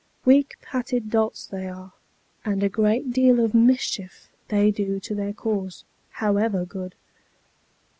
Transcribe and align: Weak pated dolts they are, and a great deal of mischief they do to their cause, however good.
Weak 0.25 0.51
pated 0.63 1.11
dolts 1.11 1.45
they 1.45 1.67
are, 1.67 1.93
and 2.43 2.63
a 2.63 2.69
great 2.69 3.11
deal 3.13 3.39
of 3.39 3.53
mischief 3.53 4.29
they 4.47 4.71
do 4.71 4.99
to 4.99 5.13
their 5.13 5.31
cause, 5.33 5.83
however 6.13 6.65
good. 6.65 6.95